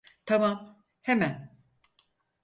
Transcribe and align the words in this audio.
Tamam, 0.25 0.83
hemen. 1.01 1.57